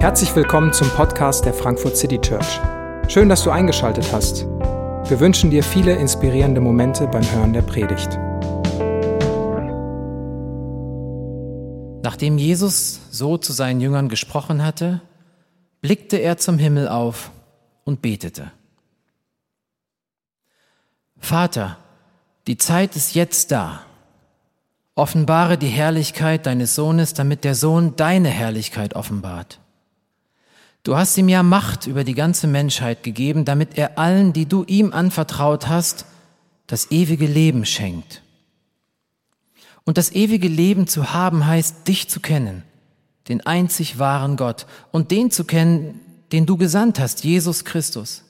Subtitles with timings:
[0.00, 2.58] Herzlich willkommen zum Podcast der Frankfurt City Church.
[3.08, 4.46] Schön, dass du eingeschaltet hast.
[4.46, 8.08] Wir wünschen dir viele inspirierende Momente beim Hören der Predigt.
[12.02, 15.02] Nachdem Jesus so zu seinen Jüngern gesprochen hatte,
[15.82, 17.30] blickte er zum Himmel auf
[17.84, 18.50] und betete.
[21.18, 21.76] Vater,
[22.46, 23.82] die Zeit ist jetzt da.
[24.94, 29.59] Offenbare die Herrlichkeit deines Sohnes, damit der Sohn deine Herrlichkeit offenbart.
[30.82, 34.64] Du hast ihm ja Macht über die ganze Menschheit gegeben, damit er allen, die du
[34.64, 36.06] ihm anvertraut hast,
[36.66, 38.22] das ewige Leben schenkt.
[39.84, 42.62] Und das ewige Leben zu haben heißt, dich zu kennen,
[43.28, 46.00] den einzig wahren Gott und den zu kennen,
[46.32, 48.24] den du gesandt hast, Jesus Christus.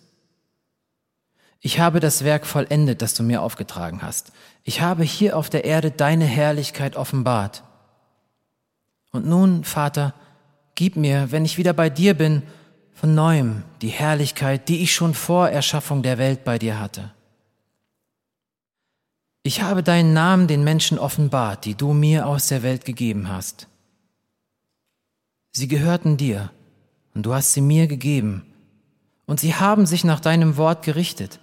[1.60, 4.32] Ich habe das Werk vollendet, das du mir aufgetragen hast.
[4.64, 7.62] Ich habe hier auf der Erde deine Herrlichkeit offenbart.
[9.12, 10.14] Und nun, Vater,
[10.80, 12.42] gib mir, wenn ich wieder bei dir bin,
[12.94, 17.12] von neuem die Herrlichkeit, die ich schon vor Erschaffung der Welt bei dir hatte.
[19.42, 23.68] Ich habe deinen Namen den Menschen offenbart, die du mir aus der Welt gegeben hast.
[25.52, 26.50] Sie gehörten dir,
[27.14, 28.46] und du hast sie mir gegeben,
[29.26, 31.40] und sie haben sich nach deinem Wort gerichtet.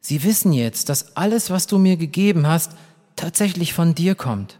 [0.00, 2.72] Sie wissen jetzt, dass alles, was du mir gegeben hast,
[3.16, 4.58] tatsächlich von dir kommt.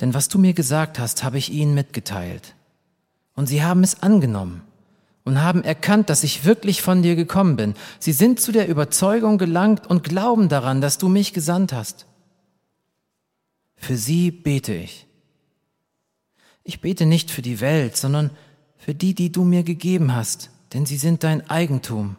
[0.00, 2.54] Denn was du mir gesagt hast, habe ich ihnen mitgeteilt.
[3.34, 4.62] Und sie haben es angenommen
[5.24, 7.74] und haben erkannt, dass ich wirklich von dir gekommen bin.
[7.98, 12.06] Sie sind zu der Überzeugung gelangt und glauben daran, dass du mich gesandt hast.
[13.76, 15.06] Für sie bete ich.
[16.64, 18.30] Ich bete nicht für die Welt, sondern
[18.76, 22.16] für die, die du mir gegeben hast, denn sie sind dein Eigentum.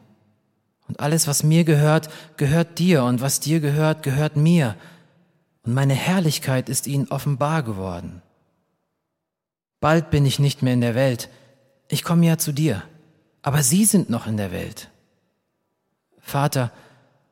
[0.88, 4.76] Und alles, was mir gehört, gehört dir, und was dir gehört, gehört mir
[5.68, 8.22] und meine Herrlichkeit ist ihnen offenbar geworden.
[9.82, 11.30] Bald bin ich nicht mehr in der Welt,
[11.90, 12.84] ich komme ja zu dir,
[13.42, 14.90] aber sie sind noch in der Welt.
[16.22, 16.72] Vater,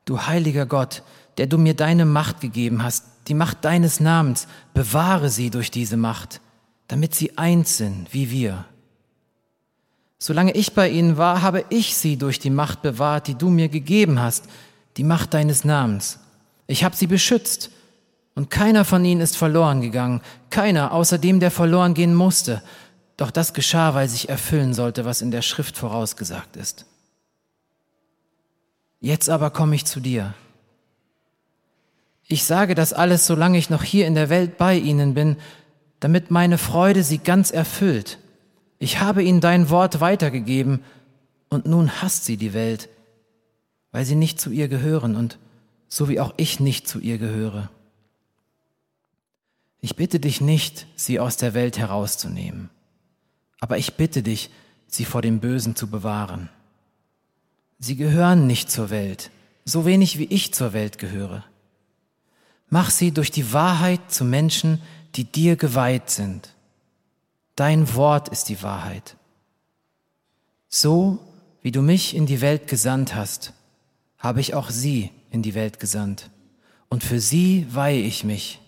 [0.04, 1.02] du heiliger Gott,
[1.38, 5.96] der du mir deine Macht gegeben hast, die Macht deines Namens, bewahre sie durch diese
[5.96, 6.42] Macht,
[6.88, 8.66] damit sie eins sind wie wir.
[10.18, 13.70] Solange ich bei ihnen war, habe ich sie durch die Macht bewahrt, die du mir
[13.70, 14.44] gegeben hast,
[14.98, 16.18] die Macht deines Namens.
[16.66, 17.70] Ich habe sie beschützt
[18.36, 20.20] und keiner von ihnen ist verloren gegangen,
[20.50, 22.62] keiner außer dem, der verloren gehen musste.
[23.16, 26.84] Doch das geschah, weil sich erfüllen sollte, was in der Schrift vorausgesagt ist.
[29.00, 30.34] Jetzt aber komme ich zu dir.
[32.28, 35.36] Ich sage das alles, solange ich noch hier in der Welt bei ihnen bin,
[36.00, 38.18] damit meine Freude sie ganz erfüllt.
[38.78, 40.84] Ich habe ihnen dein Wort weitergegeben,
[41.48, 42.88] und nun hasst sie die Welt,
[43.92, 45.38] weil sie nicht zu ihr gehören und
[45.88, 47.70] so wie auch ich nicht zu ihr gehöre.
[49.80, 52.70] Ich bitte dich nicht, sie aus der Welt herauszunehmen,
[53.60, 54.50] aber ich bitte dich,
[54.86, 56.48] sie vor dem Bösen zu bewahren.
[57.78, 59.30] Sie gehören nicht zur Welt,
[59.64, 61.44] so wenig wie ich zur Welt gehöre.
[62.68, 64.80] Mach sie durch die Wahrheit zu Menschen,
[65.14, 66.54] die dir geweiht sind.
[67.54, 69.16] Dein Wort ist die Wahrheit.
[70.68, 71.18] So
[71.62, 73.52] wie du mich in die Welt gesandt hast,
[74.18, 76.30] habe ich auch sie in die Welt gesandt.
[76.88, 78.60] Und für sie weihe ich mich,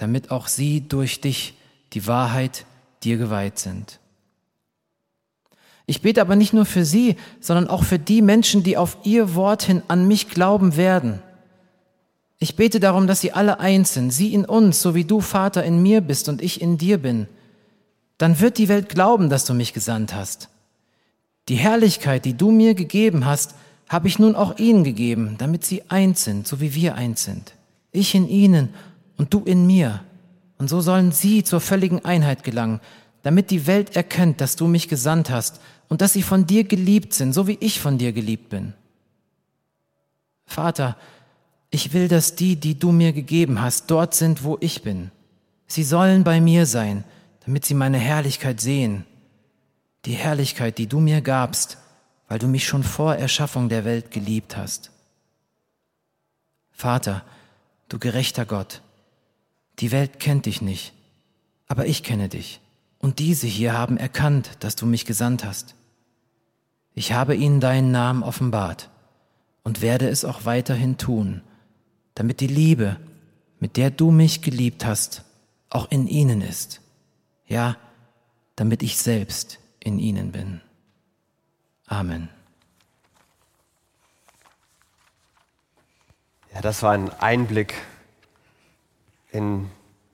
[0.00, 1.54] damit auch sie durch dich
[1.92, 2.64] die Wahrheit
[3.02, 4.00] dir geweiht sind.
[5.86, 9.34] Ich bete aber nicht nur für sie, sondern auch für die Menschen, die auf ihr
[9.34, 11.20] Wort hin an mich glauben werden.
[12.38, 15.64] Ich bete darum, dass sie alle eins sind, sie in uns, so wie du, Vater,
[15.64, 17.26] in mir bist und ich in dir bin.
[18.18, 20.48] Dann wird die Welt glauben, dass du mich gesandt hast.
[21.48, 23.54] Die Herrlichkeit, die du mir gegeben hast,
[23.88, 27.54] habe ich nun auch ihnen gegeben, damit sie eins sind, so wie wir eins sind.
[27.90, 28.68] Ich in ihnen
[29.20, 30.02] und du in mir.
[30.56, 32.80] Und so sollen sie zur völligen Einheit gelangen,
[33.22, 35.60] damit die Welt erkennt, dass du mich gesandt hast
[35.90, 38.72] und dass sie von dir geliebt sind, so wie ich von dir geliebt bin.
[40.46, 40.96] Vater,
[41.68, 45.10] ich will, dass die, die du mir gegeben hast, dort sind, wo ich bin.
[45.66, 47.04] Sie sollen bei mir sein,
[47.44, 49.04] damit sie meine Herrlichkeit sehen.
[50.06, 51.76] Die Herrlichkeit, die du mir gabst,
[52.26, 54.90] weil du mich schon vor Erschaffung der Welt geliebt hast.
[56.72, 57.22] Vater,
[57.90, 58.80] du gerechter Gott,
[59.80, 60.92] die Welt kennt dich nicht,
[61.66, 62.60] aber ich kenne dich.
[62.98, 65.74] Und diese hier haben erkannt, dass du mich gesandt hast.
[66.94, 68.90] Ich habe ihnen deinen Namen offenbart
[69.62, 71.42] und werde es auch weiterhin tun,
[72.14, 72.96] damit die Liebe,
[73.58, 75.24] mit der du mich geliebt hast,
[75.70, 76.80] auch in ihnen ist.
[77.46, 77.76] Ja,
[78.56, 80.60] damit ich selbst in ihnen bin.
[81.86, 82.28] Amen.
[86.52, 87.74] Ja, das war ein Einblick
[89.32, 89.70] in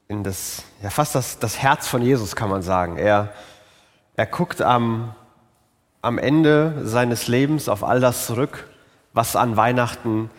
[0.09, 2.97] in das, ja fast das, das Herz von Jesus, kann man sagen.
[2.97, 3.33] Er,
[4.15, 5.15] er guckt am,
[6.01, 8.69] am Ende seines Lebens auf all das zurück,
[9.13, 10.31] was an Weihnachten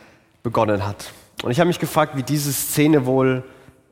[0.44, 1.12] begonnen hat.
[1.44, 3.44] Und ich habe mich gefragt, wie diese Szene wohl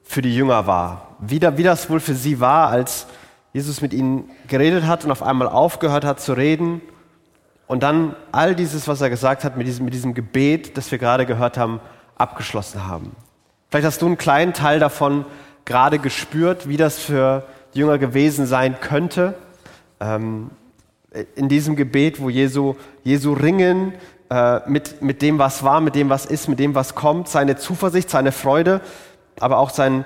[0.04, 1.16] für die Jünger war.
[1.20, 3.08] Wie, da, wie das wohl für sie war, als
[3.54, 6.82] Jesus mit ihnen geredet hat und auf einmal aufgehört hat zu reden
[7.68, 11.00] und dann all dieses, was er gesagt hat, mit diesem, mit diesem Gebet, das wir
[11.00, 11.80] gerade gehört haben,
[12.18, 13.16] abgeschlossen haben.
[13.70, 15.26] Vielleicht hast du einen kleinen Teil davon
[15.66, 19.34] gerade gespürt, wie das für die Jünger gewesen sein könnte.
[20.00, 20.52] Ähm,
[21.36, 23.94] in diesem Gebet, wo Jesu, Jesu Ringen
[24.30, 27.56] äh, mit, mit dem, was war, mit dem, was ist, mit dem, was kommt, seine
[27.56, 28.82] Zuversicht, seine Freude,
[29.40, 30.06] aber auch sein,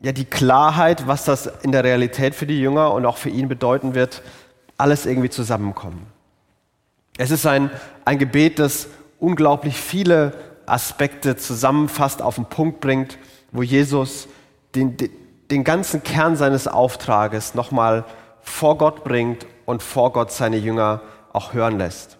[0.00, 3.48] ja, die Klarheit, was das in der Realität für die Jünger und auch für ihn
[3.48, 4.22] bedeuten wird,
[4.76, 6.06] alles irgendwie zusammenkommen.
[7.18, 7.70] Es ist ein,
[8.04, 8.88] ein Gebet, das
[9.18, 10.34] unglaublich viele
[10.66, 13.18] Aspekte zusammenfasst, auf den Punkt bringt,
[13.52, 14.28] wo Jesus
[14.74, 14.96] den,
[15.50, 18.04] den ganzen Kern seines Auftrages nochmal
[18.40, 21.00] vor Gott bringt und vor Gott seine Jünger
[21.32, 22.18] auch hören lässt.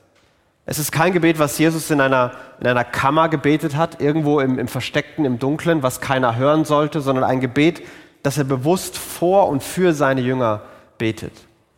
[0.68, 4.58] Es ist kein Gebet, was Jesus in einer, in einer Kammer gebetet hat, irgendwo im,
[4.58, 7.82] im Versteckten, im Dunklen, was keiner hören sollte, sondern ein Gebet,
[8.24, 10.62] das er bewusst vor und für seine Jünger
[10.98, 11.32] betet.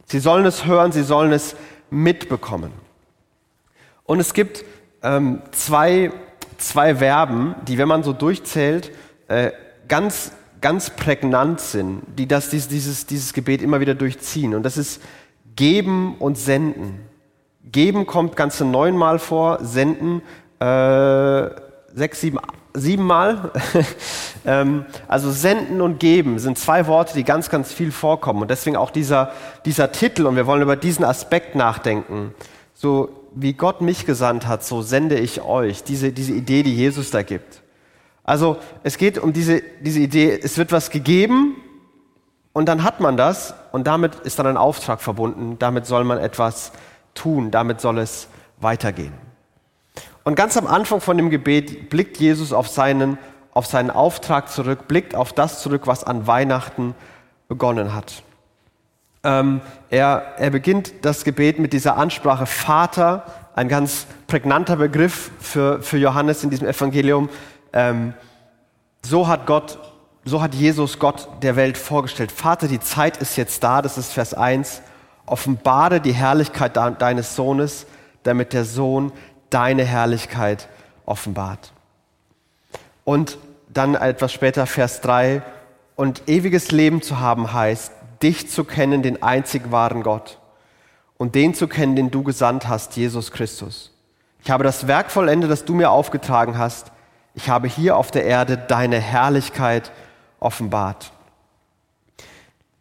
[0.06, 1.55] Sie sollen es hören, sie sollen es
[1.91, 2.73] mitbekommen.
[4.05, 4.65] Und es gibt
[5.03, 6.11] ähm, zwei,
[6.58, 8.93] zwei Verben, die, wenn man so durchzählt,
[9.28, 9.52] äh,
[9.88, 14.55] ganz, ganz prägnant sind, die das, dieses, dieses Gebet immer wieder durchziehen.
[14.55, 15.00] Und das ist
[15.56, 17.00] geben und senden.
[17.64, 20.22] Geben kommt ganze neunmal vor, senden
[20.60, 21.50] äh,
[21.94, 22.38] sechs, sieben,
[22.75, 23.52] siebenmal.
[24.46, 28.43] ähm, also senden und geben sind zwei Worte, die ganz, ganz viel vorkommen.
[28.43, 29.32] Und deswegen auch dieser,
[29.64, 32.34] dieser Titel, und wir wollen über diesen Aspekt nachdenken.
[32.75, 33.10] So
[33.40, 35.85] wie Gott mich gesandt hat, so sende ich euch.
[35.85, 37.62] Diese, diese Idee, die Jesus da gibt.
[38.25, 41.56] Also es geht um diese, diese Idee, es wird was gegeben
[42.52, 45.56] und dann hat man das und damit ist dann ein Auftrag verbunden.
[45.58, 46.73] Damit soll man etwas
[47.14, 49.14] tun, damit soll es weitergehen.
[50.25, 53.19] Und ganz am Anfang von dem Gebet blickt Jesus auf seinen,
[53.52, 56.94] auf seinen Auftrag zurück, blickt auf das zurück, was an Weihnachten
[57.49, 58.23] begonnen hat.
[59.25, 59.61] Ähm,
[59.91, 63.25] er, er beginnt das Gebet mit dieser Ansprache Vater,
[63.55, 67.29] ein ganz prägnanter Begriff für, für Johannes in diesem Evangelium.
[67.73, 68.15] Ähm,
[69.05, 69.79] so hat Gott,
[70.25, 72.31] so hat Jesus Gott der Welt vorgestellt.
[72.31, 74.82] Vater, die Zeit ist jetzt da, das ist Vers 1.
[75.26, 77.87] Offenbare die Herrlichkeit deines Sohnes,
[78.23, 79.12] damit der Sohn
[79.50, 80.69] deine Herrlichkeit
[81.05, 81.73] offenbart.
[83.05, 83.38] Und
[83.69, 85.43] dann etwas später Vers 3.
[85.97, 87.93] Und ewiges Leben zu haben heißt,
[88.23, 90.38] dich zu kennen, den einzig wahren Gott,
[91.17, 93.93] und den zu kennen, den du gesandt hast, Jesus Christus.
[94.43, 96.93] Ich habe das Werk vollendet, das du mir aufgetragen hast.
[97.35, 99.93] Ich habe hier auf der Erde deine Herrlichkeit
[100.41, 101.12] offenbart.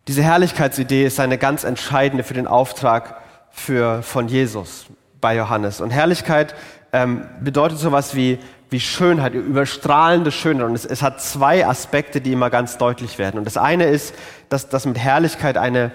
[0.07, 4.85] Diese Herrlichkeitsidee ist eine ganz entscheidende für den Auftrag für, von Jesus
[5.19, 5.81] bei Johannes.
[5.81, 6.55] Und Herrlichkeit
[6.93, 8.39] ähm, bedeutet sowas wie,
[8.69, 10.67] wie Schönheit, überstrahlende Schönheit.
[10.67, 13.37] Und es, es, hat zwei Aspekte, die immer ganz deutlich werden.
[13.37, 14.13] Und das eine ist,
[14.49, 15.91] dass, dass mit Herrlichkeit eine,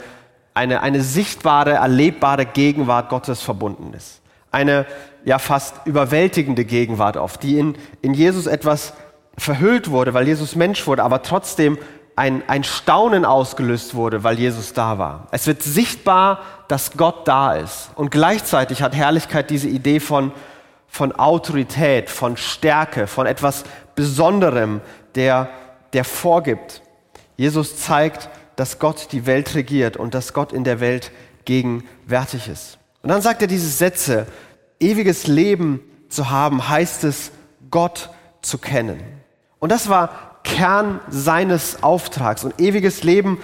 [0.54, 4.20] eine, eine sichtbare, erlebbare Gegenwart Gottes verbunden ist.
[4.50, 4.86] Eine
[5.24, 8.94] ja fast überwältigende Gegenwart oft, die in, in Jesus etwas
[9.38, 11.78] verhüllt wurde, weil Jesus Mensch wurde, aber trotzdem
[12.16, 15.28] ein, ein Staunen ausgelöst wurde, weil Jesus da war.
[15.30, 17.90] Es wird sichtbar, dass Gott da ist.
[17.94, 20.32] Und gleichzeitig hat Herrlichkeit diese Idee von,
[20.92, 24.82] von Autorität, von Stärke, von etwas Besonderem,
[25.14, 25.48] der,
[25.94, 26.82] der vorgibt.
[27.38, 31.10] Jesus zeigt, dass Gott die Welt regiert und dass Gott in der Welt
[31.46, 32.78] gegenwärtig ist.
[33.02, 34.26] Und dann sagt er diese Sätze,
[34.80, 35.80] ewiges Leben
[36.10, 37.32] zu haben, heißt es,
[37.70, 38.10] Gott
[38.42, 39.00] zu kennen.
[39.60, 42.44] Und das war Kern seines Auftrags.
[42.44, 43.40] Und ewiges Leben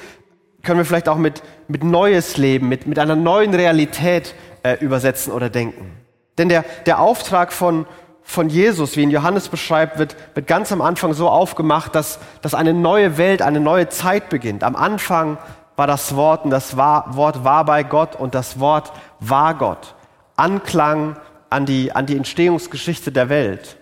[0.62, 5.32] können wir vielleicht auch mit, mit neues Leben, mit, mit einer neuen Realität äh, übersetzen
[5.32, 5.92] oder denken.
[6.38, 7.86] Denn der, der Auftrag von,
[8.22, 12.54] von Jesus, wie ihn Johannes beschreibt, wird, wird ganz am Anfang so aufgemacht, dass, dass
[12.54, 14.64] eine neue Welt, eine neue Zeit beginnt.
[14.64, 15.38] Am Anfang
[15.76, 19.94] war das Wort und das war, Wort war bei Gott und das Wort war Gott.
[20.36, 21.16] Anklang
[21.50, 23.76] an die, an die Entstehungsgeschichte der Welt.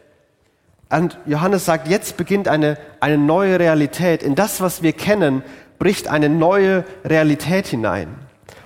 [0.89, 4.23] Und Johannes sagt, jetzt beginnt eine, eine neue Realität.
[4.23, 5.43] In das, was wir kennen,
[5.79, 8.15] bricht eine neue Realität hinein.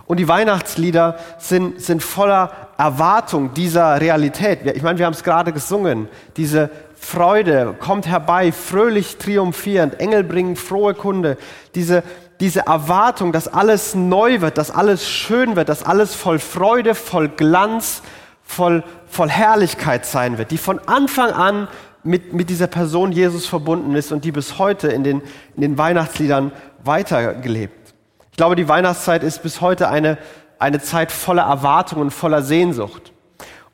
[0.06, 4.60] Und die Weihnachtslieder sind, sind voller Erwartung dieser Realität.
[4.74, 6.08] Ich meine, wir haben es gerade gesungen.
[6.38, 10.00] Diese Freude kommt herbei, fröhlich triumphierend.
[10.00, 11.36] Engel bringen frohe Kunde.
[11.74, 12.02] Diese,
[12.40, 17.28] diese Erwartung, dass alles neu wird, dass alles schön wird, dass alles voll Freude, voll
[17.28, 18.00] Glanz,
[18.42, 21.68] voll, voll Herrlichkeit sein wird, die von Anfang an
[22.02, 25.20] mit, mit dieser Person Jesus verbunden ist und die bis heute in den,
[25.54, 26.50] in den Weihnachtsliedern
[26.82, 27.94] weitergelebt.
[28.30, 30.16] Ich glaube, die Weihnachtszeit ist bis heute eine,
[30.60, 33.12] eine Zeit voller Erwartung und voller Sehnsucht.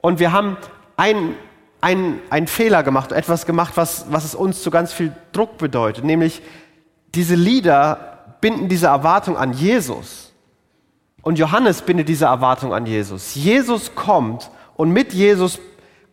[0.00, 0.56] Und wir haben
[0.96, 1.34] einen,
[1.80, 6.04] einen, einen Fehler gemacht, etwas gemacht, was, was es uns zu ganz viel Druck bedeutet,
[6.04, 6.40] nämlich
[7.14, 10.32] diese Lieder binden diese Erwartung an Jesus.
[11.22, 13.34] Und Johannes bindet diese Erwartung an Jesus.
[13.34, 15.58] Jesus kommt und mit Jesus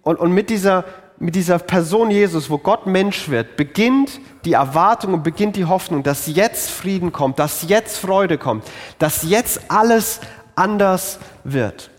[0.01, 0.85] und, und mit, dieser,
[1.19, 6.01] mit dieser Person Jesus, wo Gott Mensch wird, beginnt die Erwartung und beginnt die Hoffnung,
[6.01, 8.63] dass jetzt Frieden kommt, dass jetzt Freude kommt,
[8.97, 10.19] dass jetzt alles
[10.55, 11.89] anders wird.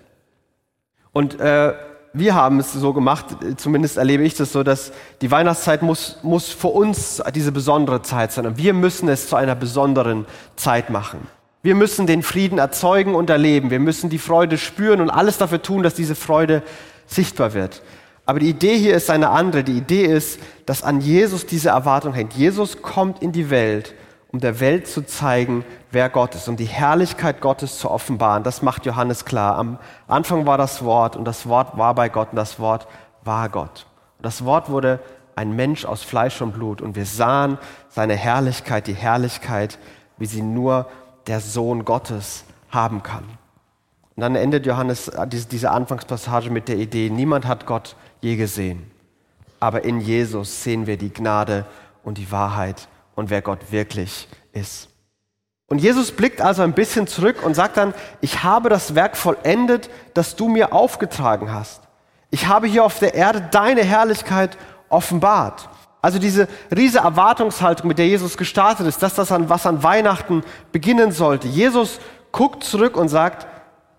[1.12, 1.75] Und äh,
[2.12, 6.49] wir haben es so gemacht, zumindest erlebe ich das so, dass die Weihnachtszeit muss, muss
[6.49, 8.46] für uns diese besondere Zeit sein.
[8.46, 11.26] Und wir müssen es zu einer besonderen Zeit machen.
[11.62, 13.70] Wir müssen den Frieden erzeugen und erleben.
[13.70, 16.62] Wir müssen die Freude spüren und alles dafür tun, dass diese Freude
[17.06, 17.82] sichtbar wird.
[18.26, 19.64] Aber die Idee hier ist eine andere.
[19.64, 22.34] Die Idee ist, dass an Jesus diese Erwartung hängt.
[22.34, 23.94] Jesus kommt in die Welt,
[24.35, 28.43] um der Welt zu zeigen, wer Gott ist, um die Herrlichkeit Gottes zu offenbaren.
[28.43, 29.57] Das macht Johannes klar.
[29.57, 32.88] Am Anfang war das Wort und das Wort war bei Gott und das Wort
[33.23, 33.87] war Gott.
[34.19, 34.99] Und das Wort wurde
[35.37, 39.79] ein Mensch aus Fleisch und Blut und wir sahen seine Herrlichkeit, die Herrlichkeit,
[40.19, 40.87] wie sie nur
[41.29, 43.23] der Sohn Gottes haben kann.
[44.17, 48.91] Und dann endet Johannes diese Anfangspassage mit der Idee, niemand hat Gott je gesehen,
[49.61, 51.67] aber in Jesus sehen wir die Gnade
[52.03, 54.88] und die Wahrheit und wer Gott wirklich ist.
[55.66, 59.88] Und Jesus blickt also ein bisschen zurück und sagt dann, ich habe das Werk vollendet,
[60.12, 61.83] das du mir aufgetragen hast.
[62.30, 65.68] Ich habe hier auf der Erde deine Herrlichkeit offenbart.
[66.02, 70.42] Also diese riese Erwartungshaltung, mit der Jesus gestartet ist, dass das an was an Weihnachten
[70.71, 71.49] beginnen sollte.
[71.49, 71.99] Jesus
[72.30, 73.47] guckt zurück und sagt,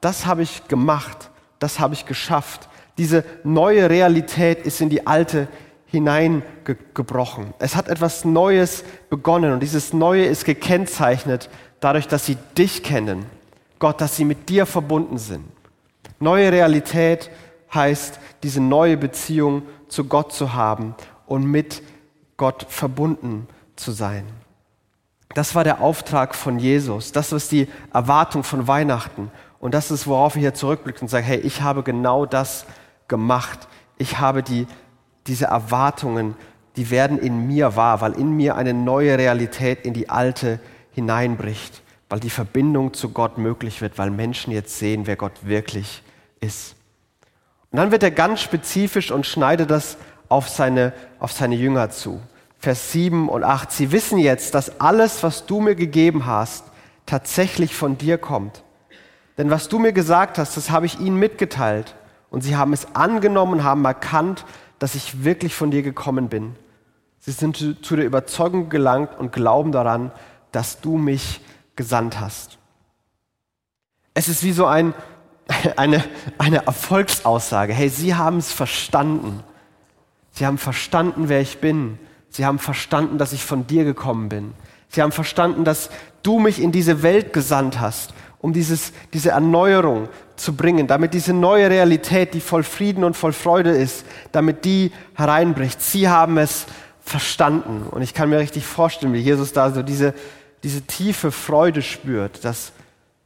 [0.01, 2.69] das habe ich gemacht, das habe ich geschafft.
[2.99, 5.47] Diese neue Realität ist in die alte
[5.95, 7.53] hineingebrochen.
[7.59, 11.49] Es hat etwas Neues begonnen und dieses Neue ist gekennzeichnet
[11.79, 13.25] dadurch, dass sie dich kennen.
[13.79, 15.45] Gott, dass sie mit dir verbunden sind.
[16.19, 17.29] Neue Realität
[17.73, 21.81] heißt, diese neue Beziehung zu Gott zu haben und mit
[22.37, 24.25] Gott verbunden zu sein.
[25.33, 27.11] Das war der Auftrag von Jesus.
[27.11, 29.31] Das ist die Erwartung von Weihnachten.
[29.59, 32.65] Und das ist, worauf er hier zurückblickt und sagt, hey, ich habe genau das
[33.07, 33.67] gemacht.
[33.97, 34.67] Ich habe die
[35.27, 36.35] diese Erwartungen,
[36.75, 40.59] die werden in mir wahr, weil in mir eine neue Realität in die alte
[40.91, 46.03] hineinbricht, weil die Verbindung zu Gott möglich wird, weil Menschen jetzt sehen, wer Gott wirklich
[46.39, 46.75] ist.
[47.71, 49.97] Und dann wird er ganz spezifisch und schneidet das
[50.29, 52.21] auf seine, auf seine Jünger zu.
[52.59, 53.71] Vers 7 und 8.
[53.71, 56.65] Sie wissen jetzt, dass alles, was du mir gegeben hast,
[57.05, 58.63] tatsächlich von dir kommt.
[59.37, 61.95] Denn was du mir gesagt hast, das habe ich ihnen mitgeteilt.
[62.29, 64.45] Und sie haben es angenommen, haben erkannt,
[64.79, 66.55] dass ich wirklich von dir gekommen bin.
[67.19, 70.11] Sie sind zu der Überzeugung gelangt und glauben daran,
[70.51, 71.41] dass du mich
[71.75, 72.57] gesandt hast.
[74.13, 74.93] Es ist wie so ein,
[75.75, 76.03] eine,
[76.37, 77.73] eine Erfolgsaussage.
[77.73, 79.43] Hey, sie haben es verstanden.
[80.31, 81.97] Sie haben verstanden, wer ich bin.
[82.29, 84.53] Sie haben verstanden, dass ich von dir gekommen bin.
[84.89, 85.89] Sie haben verstanden, dass
[86.23, 88.13] du mich in diese Welt gesandt hast,
[88.45, 93.33] um dieses, diese Erneuerung zu bringen, damit diese neue Realität, die voll Frieden und voll
[93.33, 95.81] Freude ist, damit die hereinbricht.
[95.81, 96.67] Sie haben es
[97.01, 97.87] verstanden.
[97.89, 100.13] Und ich kann mir richtig vorstellen, wie Jesus da so diese,
[100.61, 102.71] diese tiefe Freude spürt, dass,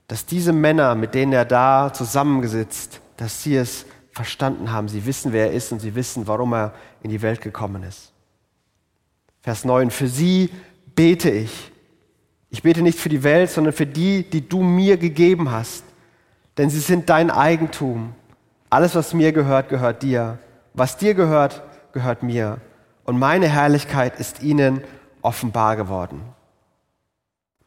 [0.08, 4.88] dass diese Männer, mit denen er da zusammengesitzt, dass sie es verstanden haben.
[4.88, 6.74] Sie wissen, wer er ist und sie wissen, warum er
[7.04, 8.14] in die Welt gekommen ist.
[9.42, 9.92] Vers 9.
[9.92, 10.50] Für sie
[10.96, 11.74] bete ich.
[12.50, 15.84] Ich bete nicht für die Welt, sondern für die, die du mir gegeben hast
[16.60, 18.14] denn sie sind dein Eigentum.
[18.70, 20.40] Alles, was mir gehört, gehört dir.
[20.74, 21.64] Was dir gehört,
[21.94, 22.58] gehört mir.
[23.06, 24.82] Und meine Herrlichkeit ist ihnen
[25.22, 26.22] offenbar geworden.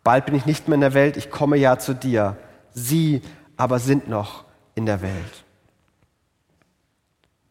[0.05, 2.37] Bald bin ich nicht mehr in der Welt, ich komme ja zu dir.
[2.75, 3.23] Sie
[3.57, 5.45] aber sind noch in der Welt.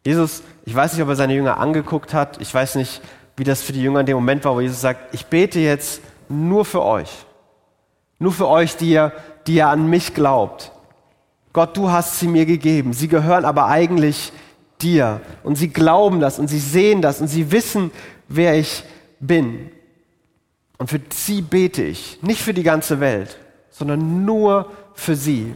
[0.06, 2.40] Jesus, ich weiß nicht, ob er seine Jünger angeguckt hat.
[2.40, 3.02] Ich weiß nicht,
[3.36, 6.02] wie das für die Jünger in dem Moment war, wo Jesus sagt, ich bete jetzt
[6.32, 7.26] nur für euch.
[8.18, 9.12] Nur für euch, die ihr,
[9.46, 10.72] die ihr an mich glaubt.
[11.52, 12.92] Gott, du hast sie mir gegeben.
[12.92, 14.32] Sie gehören aber eigentlich
[14.80, 15.20] dir.
[15.42, 17.90] Und sie glauben das und sie sehen das und sie wissen,
[18.28, 18.84] wer ich
[19.20, 19.70] bin.
[20.78, 22.22] Und für sie bete ich.
[22.22, 23.38] Nicht für die ganze Welt,
[23.70, 25.54] sondern nur für sie.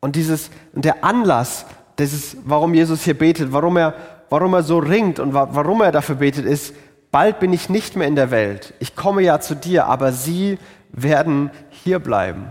[0.00, 1.66] Und dieses, der Anlass,
[1.98, 3.94] dieses, warum Jesus hier betet, warum er,
[4.30, 6.74] warum er so ringt und warum er dafür betet, ist,
[7.10, 8.74] bald bin ich nicht mehr in der Welt.
[8.78, 10.58] Ich komme ja zu dir, aber sie
[10.90, 12.48] werden hier bleiben.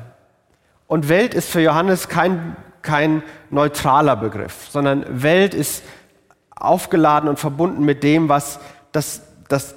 [0.88, 5.84] Und Welt ist für Johannes kein, kein neutraler Begriff, sondern Welt ist
[6.56, 8.60] aufgeladen und verbunden mit dem, was
[8.92, 9.76] das, das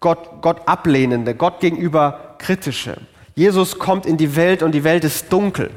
[0.00, 2.98] Gott, Gott ablehnende, Gott gegenüber kritische.
[3.34, 5.70] Jesus kommt in die Welt und die Welt ist dunkel.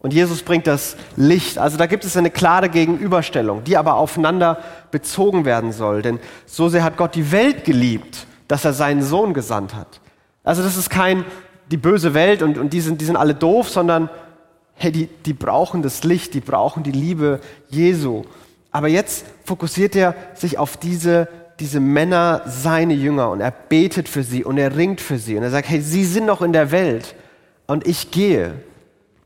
[0.00, 1.58] Und Jesus bringt das Licht.
[1.58, 4.58] Also da gibt es eine klare Gegenüberstellung, die aber aufeinander
[4.90, 6.02] bezogen werden soll.
[6.02, 10.00] Denn so sehr hat Gott die Welt geliebt, dass er seinen Sohn gesandt hat.
[10.44, 11.24] Also das ist kein
[11.70, 14.08] die böse Welt und, und die, sind, die sind alle doof, sondern
[14.74, 18.24] hey, die, die brauchen das Licht, die brauchen die Liebe Jesu.
[18.70, 21.28] Aber jetzt fokussiert er sich auf diese,
[21.58, 25.36] diese Männer, seine Jünger, und er betet für sie und er ringt für sie.
[25.36, 27.16] Und er sagt, hey, sie sind noch in der Welt
[27.66, 28.54] und ich gehe.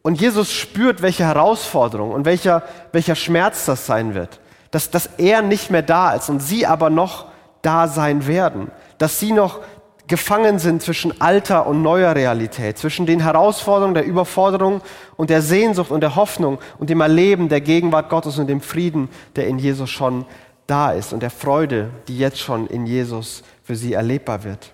[0.02, 4.40] Und Jesus spürt, welche Herausforderung und welcher, welcher Schmerz das sein wird.
[4.72, 7.26] Dass, dass er nicht mehr da ist und sie aber noch
[7.62, 8.70] da sein werden.
[8.98, 9.60] Dass sie noch
[10.08, 14.82] gefangen sind zwischen alter und neuer Realität, zwischen den Herausforderungen, der Überforderung
[15.16, 19.08] und der Sehnsucht und der Hoffnung und dem Erleben der Gegenwart Gottes und dem Frieden,
[19.36, 20.26] der in Jesus schon
[20.66, 24.72] da ist und der Freude, die jetzt schon in Jesus für sie erlebbar wird.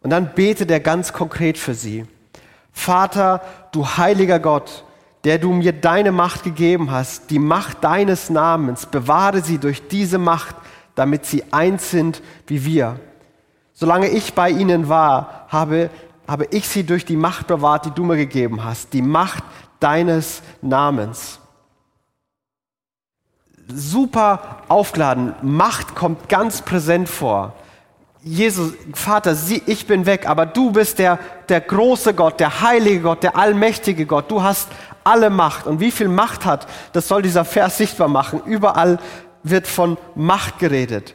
[0.00, 2.06] Und dann betet er ganz konkret für sie.
[2.72, 3.40] Vater,
[3.72, 4.84] du heiliger Gott,
[5.24, 10.18] der du mir deine Macht gegeben hast, die Macht deines Namens, bewahre sie durch diese
[10.18, 10.56] Macht,
[10.94, 12.98] damit sie eins sind wie wir
[13.80, 15.88] Solange ich bei ihnen war, habe,
[16.28, 19.42] habe ich sie durch die Macht bewahrt, die du mir gegeben hast, die Macht
[19.80, 21.40] deines Namens.
[23.66, 25.34] Super aufgeladen.
[25.40, 27.54] Macht kommt ganz präsent vor.
[28.22, 33.00] Jesus, Vater, sie, ich bin weg, aber du bist der, der große Gott, der heilige
[33.00, 34.30] Gott, der allmächtige Gott.
[34.30, 34.68] Du hast
[35.04, 35.66] alle Macht.
[35.66, 38.42] Und wie viel Macht hat, das soll dieser Vers sichtbar machen.
[38.44, 38.98] Überall
[39.42, 41.14] wird von Macht geredet.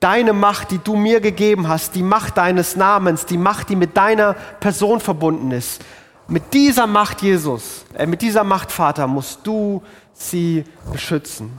[0.00, 3.96] Deine Macht, die du mir gegeben hast, die Macht deines Namens, die Macht, die mit
[3.96, 5.84] deiner Person verbunden ist.
[6.26, 11.50] Mit dieser Macht, Jesus, äh, mit dieser Macht, Vater, musst du sie beschützen.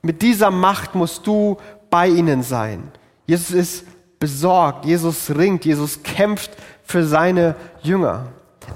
[0.00, 1.58] Mit dieser Macht musst du
[1.90, 2.90] bei ihnen sein.
[3.26, 3.84] Jesus ist
[4.22, 6.52] besorgt, Jesus ringt, Jesus kämpft
[6.84, 8.26] für seine Jünger.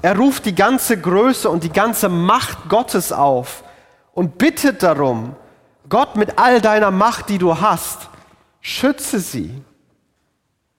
[0.01, 3.63] Er ruft die ganze Größe und die ganze Macht Gottes auf
[4.13, 5.37] und bittet darum,
[5.87, 8.09] Gott mit all deiner Macht, die du hast,
[8.59, 9.63] Schütze sie.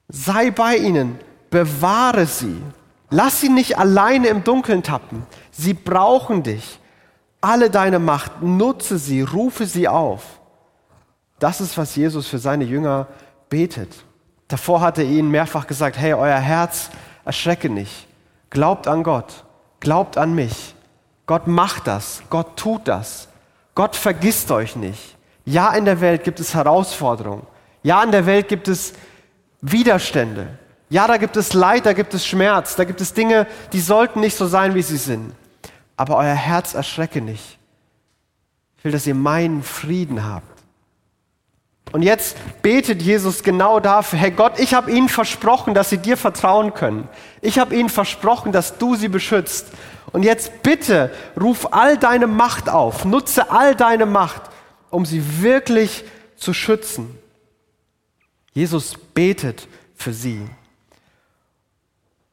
[0.09, 1.19] Sei bei ihnen.
[1.49, 2.61] Bewahre sie.
[3.09, 5.27] Lass sie nicht alleine im Dunkeln tappen.
[5.51, 6.79] Sie brauchen dich.
[7.41, 10.41] Alle deine Macht, nutze sie, rufe sie auf.
[11.39, 13.07] Das ist, was Jesus für seine Jünger
[13.49, 14.05] betet.
[14.49, 16.91] Davor hat er ihnen mehrfach gesagt, hey, euer Herz
[17.25, 18.07] erschrecke nicht.
[18.51, 19.45] Glaubt an Gott.
[19.81, 20.75] Glaubt an mich.
[21.27, 22.23] Gott macht das.
[22.31, 23.29] Gott tut das.
[23.75, 25.17] Gott vergisst euch nicht.
[25.45, 27.47] Ja, in der Welt gibt es Herausforderungen.
[27.83, 28.95] Ja, in der Welt gibt es
[29.61, 30.59] Widerstände.
[30.91, 34.21] Ja, da gibt es Leid, da gibt es Schmerz, da gibt es Dinge, die sollten
[34.21, 35.35] nicht so sein, wie sie sind.
[35.97, 37.59] Aber euer Herz erschrecke nicht.
[38.79, 40.58] Ich will, dass ihr meinen Frieden habt.
[41.93, 46.17] Und jetzt betet Jesus genau dafür, Herr Gott, ich habe ihnen versprochen, dass sie dir
[46.17, 47.09] vertrauen können.
[47.41, 49.69] Ich habe ihnen versprochen, dass du sie beschützt.
[50.13, 54.43] Und jetzt bitte, ruf all deine Macht auf, nutze all deine Macht,
[54.91, 56.05] um sie wirklich
[56.37, 57.19] zu schützen.
[58.53, 60.49] Jesus betet für sie.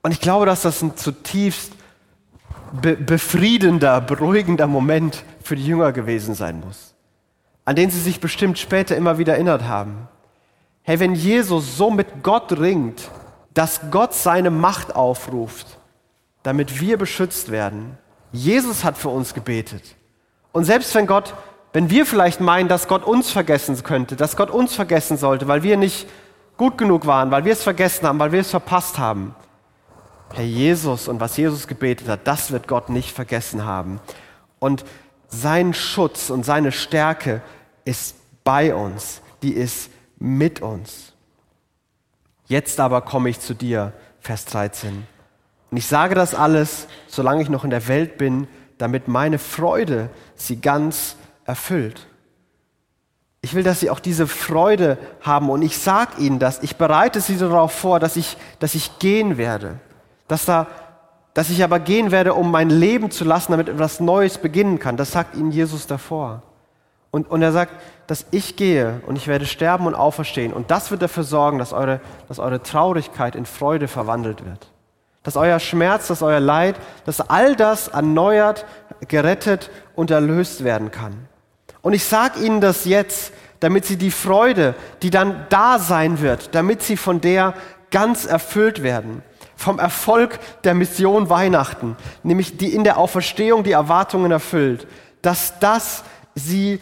[0.02, 1.74] Und ich glaube, dass das ein zutiefst
[2.72, 6.95] be befriedender, beruhigender Moment für die Jünger gewesen sein muss,
[7.66, 10.08] an den sie sich bestimmt später immer wieder erinnert haben.
[10.84, 13.10] Hey, wenn Jesus so mit Gott ringt,
[13.54, 15.80] dass Gott seine Macht aufruft,
[16.44, 17.98] damit wir beschützt werden.
[18.32, 19.82] Jesus hat für uns gebetet.
[20.52, 21.34] Und selbst wenn Gott
[21.76, 25.62] wenn wir vielleicht meinen, dass Gott uns vergessen könnte, dass Gott uns vergessen sollte, weil
[25.62, 26.08] wir nicht
[26.56, 29.36] gut genug waren, weil wir es vergessen haben, weil wir es verpasst haben.
[30.34, 34.00] Herr Jesus und was Jesus gebetet hat, das wird Gott nicht vergessen haben.
[34.60, 34.86] Und
[35.36, 37.42] sein Schutz und seine Stärke
[37.84, 41.14] ist bei uns, die ist mit uns.
[42.48, 45.06] Jetzt aber komme ich zu dir, Vers 13.
[45.72, 50.10] Und ich sage das alles, solange ich noch in der Welt bin, damit meine Freude
[50.36, 52.08] sie ganz erfüllt.
[53.42, 56.64] Ich will, dass sie auch diese Freude haben und ich sage ihnen das.
[56.64, 59.80] Ich bereite sie darauf vor, dass ich, dass ich gehen werde.
[60.28, 60.68] Dass, da,
[61.36, 64.96] dass ich aber gehen werde, um mein Leben zu lassen, damit etwas Neues beginnen kann.
[64.96, 66.42] Das sagt ihnen Jesus davor.
[67.12, 67.74] Und, und er sagt,
[68.08, 70.54] dass ich gehe und ich werde sterben und auferstehen.
[70.54, 74.72] Und das wird dafür sorgen, dass eure, dass eure Traurigkeit in Freude verwandelt wird.
[75.24, 78.66] Dass euer Schmerz, dass euer Leid, dass all das erneuert,
[79.10, 81.28] gerettet und erlöst werden kann.
[81.82, 86.56] Und ich sage Ihnen das jetzt, damit Sie die Freude, die dann da sein wird,
[86.56, 87.56] damit Sie von der
[87.92, 89.22] ganz erfüllt werden.
[89.56, 94.88] Vom Erfolg der Mission Weihnachten, nämlich die in der Auferstehung die Erwartungen erfüllt,
[95.22, 96.04] dass das
[96.36, 96.82] Sie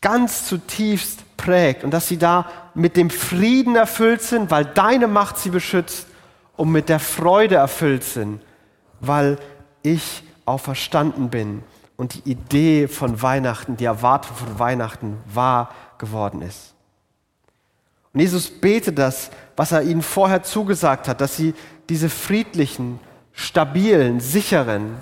[0.00, 5.38] ganz zutiefst prägt und dass sie da mit dem Frieden erfüllt sind, weil deine Macht
[5.38, 6.06] sie beschützt
[6.56, 8.40] und mit der Freude erfüllt sind,
[9.00, 9.38] weil
[9.82, 11.62] ich auferstanden bin
[11.96, 16.74] und die Idee von Weihnachten, die Erwartung von Weihnachten wahr geworden ist.
[18.12, 21.54] Und Jesus betet das, was er ihnen vorher zugesagt hat, dass sie
[21.88, 23.00] diese friedlichen,
[23.32, 24.96] stabilen, sicheren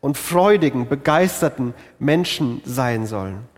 [0.00, 3.48] und freudigen, begeisterten Menschen sein sollen.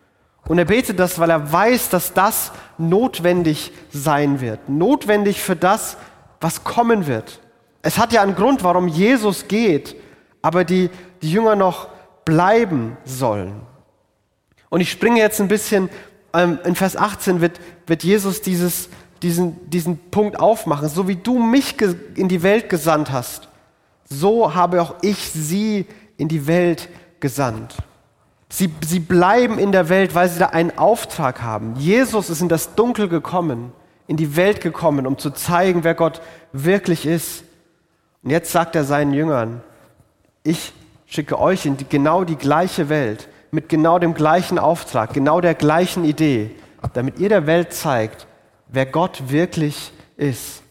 [0.49, 4.69] Und er betet das, weil er weiß, dass das notwendig sein wird.
[4.69, 5.97] Notwendig für das,
[6.41, 7.41] was kommen wird.
[7.83, 9.97] Es hat ja einen Grund, warum Jesus geht,
[10.43, 10.91] aber die,
[11.23, 11.89] die Jünger noch
[12.25, 13.61] bleiben sollen.
[14.69, 15.89] Und ich springe jetzt ein bisschen,
[16.33, 18.89] ähm, in Vers 18 wird, wird Jesus dieses,
[19.23, 20.89] diesen, diesen Punkt aufmachen.
[20.89, 21.77] So wie du mich
[22.15, 23.49] in die Welt gesandt hast,
[24.09, 26.89] so habe auch ich sie in die Welt
[27.21, 27.75] gesandt.
[28.49, 31.75] Sie, sie bleiben in der Welt, weil sie da einen Auftrag haben.
[31.77, 33.73] Jesus ist in das Dunkel gekommen,
[34.07, 36.21] in die Welt gekommen, um zu zeigen, wer Gott
[36.53, 37.43] wirklich ist.
[38.23, 39.63] Und jetzt sagt er seinen Jüngern,
[40.45, 40.73] ich
[41.07, 45.55] schicke euch in die, genau die gleiche Welt, mit genau dem gleichen Auftrag, genau der
[45.55, 46.51] gleichen Idee,
[46.93, 48.27] damit ihr der Welt zeigt,
[48.69, 50.63] wer Gott wirklich ist.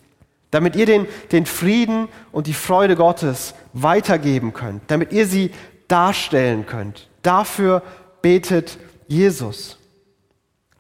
[0.52, 5.52] Damit ihr den, den Frieden und die Freude Gottes weitergeben könnt, damit ihr sie
[5.88, 7.10] darstellen könnt.
[7.22, 7.82] Dafür
[8.22, 8.78] betet
[9.08, 9.78] Jesus.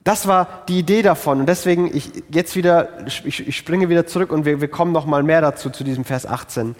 [0.03, 1.41] Das war die Idee davon.
[1.41, 5.07] Und deswegen, ich jetzt wieder, ich, ich springe wieder zurück und wir, wir kommen noch
[5.07, 6.75] mal mehr dazu, zu diesem Vers 18.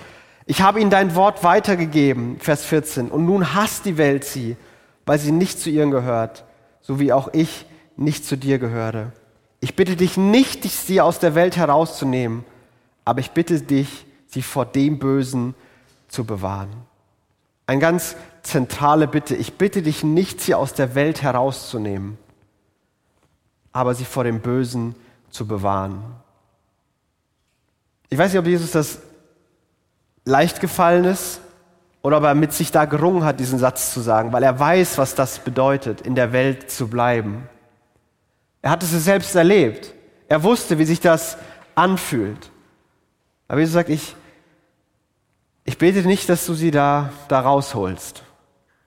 [0.45, 3.09] Ich habe ihnen dein Wort weitergegeben, Vers 14.
[3.09, 4.57] Und nun hasst die Welt sie,
[5.07, 6.45] weil sie nicht zu ihnen gehört,
[6.81, 7.65] so wie auch ich
[7.97, 9.11] nicht zu dir gehöre.
[9.65, 12.45] Ich bitte dich nicht, sie aus der Welt herauszunehmen,
[13.03, 15.55] aber ich bitte dich, sie vor dem Bösen
[16.07, 16.69] zu bewahren.
[17.65, 19.35] Eine ganz zentrale Bitte.
[19.35, 22.19] Ich bitte dich nicht, sie aus der Welt herauszunehmen,
[23.71, 24.93] aber sie vor dem Bösen
[25.31, 25.99] zu bewahren.
[28.09, 28.99] Ich weiß nicht, ob Jesus das
[30.25, 31.41] leicht gefallen ist
[32.03, 34.99] oder ob er mit sich da gerungen hat, diesen Satz zu sagen, weil er weiß,
[34.99, 37.49] was das bedeutet, in der Welt zu bleiben.
[38.65, 39.93] Er hat es selbst erlebt.
[40.27, 41.37] Er wusste, wie sich das
[41.75, 42.49] anfühlt.
[43.47, 44.15] Aber Jesus sagt, ich,
[45.65, 48.23] ich bete nicht, dass du sie da, da rausholst,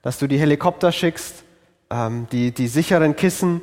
[0.02, 1.44] dass du die Helikopter schickst,
[1.90, 3.62] ähm, die, die sicheren Kissen,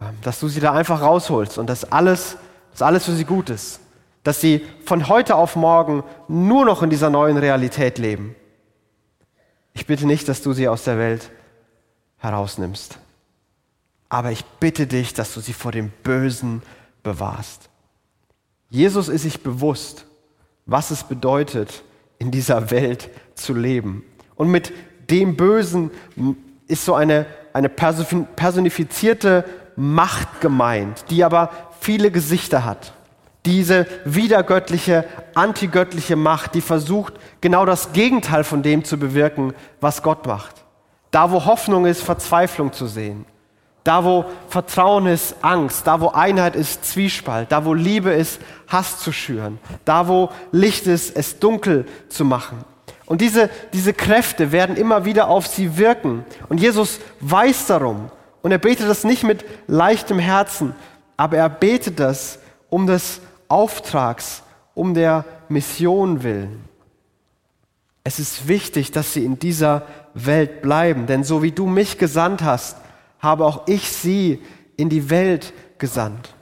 [0.00, 2.36] ähm, dass du sie da einfach rausholst und dass alles,
[2.72, 3.78] dass alles für sie gut ist,
[4.24, 8.34] dass sie von heute auf morgen nur noch in dieser neuen Realität leben.
[9.72, 11.30] Ich bitte nicht, dass du sie aus der Welt
[12.18, 12.98] herausnimmst,
[14.14, 16.62] aber ich bitte dich, dass du sie vor dem Bösen
[17.02, 17.68] bewahrst.
[18.70, 20.06] Jesus ist sich bewusst,
[20.66, 21.82] was es bedeutet,
[22.20, 24.04] in dieser Welt zu leben.
[24.36, 24.72] Und mit
[25.10, 25.90] dem Bösen
[26.68, 31.50] ist so eine, eine personifizierte Macht gemeint, die aber
[31.80, 32.92] viele Gesichter hat.
[33.44, 40.24] Diese widergöttliche, antigöttliche Macht, die versucht, genau das Gegenteil von dem zu bewirken, was Gott
[40.24, 40.64] macht.
[41.10, 43.26] Da, wo Hoffnung ist, Verzweiflung zu sehen.
[43.84, 45.86] Da, wo Vertrauen ist, Angst.
[45.86, 47.52] Da, wo Einheit ist, Zwiespalt.
[47.52, 49.58] Da, wo Liebe ist, Hass zu schüren.
[49.84, 52.64] Da, wo Licht ist, es dunkel zu machen.
[53.06, 56.24] Und diese, diese Kräfte werden immer wieder auf sie wirken.
[56.48, 58.10] Und Jesus weiß darum.
[58.40, 60.74] Und er betet das nicht mit leichtem Herzen,
[61.16, 62.38] aber er betet das
[62.70, 64.42] um des Auftrags,
[64.74, 66.64] um der Mission willen.
[68.02, 72.42] Es ist wichtig, dass sie in dieser Welt bleiben, denn so wie du mich gesandt
[72.42, 72.76] hast,
[73.24, 74.40] habe auch ich sie
[74.76, 76.34] in die Welt gesandt.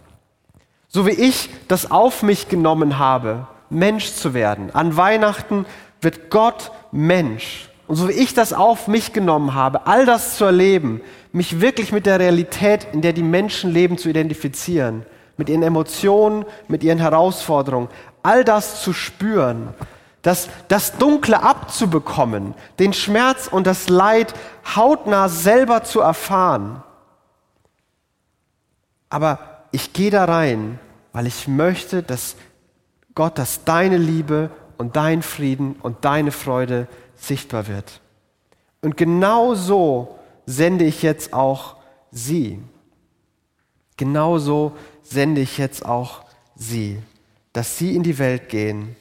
[0.89, 4.71] So wie ich das auf mich genommen habe, Mensch zu werden.
[4.75, 5.65] An Weihnachten
[6.03, 7.71] wird Gott Mensch.
[7.89, 11.01] Und so wie ich das auf mich genommen habe, all das zu erleben,
[11.33, 16.45] mich wirklich mit der Realität, in der die Menschen leben, zu identifizieren, mit ihren Emotionen,
[16.69, 17.89] mit ihren Herausforderungen,
[18.23, 19.71] all das zu spüren,
[20.23, 24.35] das, das Dunkle abzubekommen, den Schmerz und das Leid
[24.77, 26.83] hautnah selber zu erfahren.
[29.09, 29.41] Aber
[29.73, 30.79] ich gehe da rein,
[31.13, 32.37] weil ich möchte, dass
[33.15, 38.01] Gott, dass deine Liebe und dein Frieden und deine Freude sichtbar wird.
[38.81, 41.77] Und genau so sende ich jetzt auch
[42.11, 42.63] sie.
[43.97, 47.03] Genauso sende ich jetzt auch sie,
[47.53, 48.97] dass sie in die Welt gehen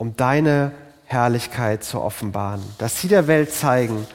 [0.00, 0.72] um deine
[1.04, 4.06] Herrlichkeit zu offenbaren, dass sie der Welt zeigen,